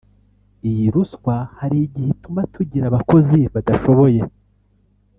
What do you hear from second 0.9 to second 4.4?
ruswa hari igihe ituma tugira abakozi badashoboye